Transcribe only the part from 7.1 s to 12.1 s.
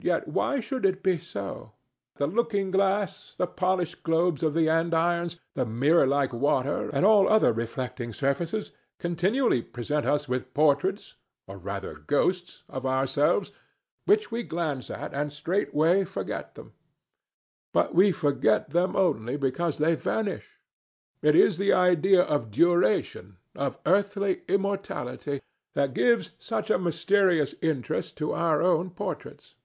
other reflecting surfaces, continually present us with portraits—or, rather,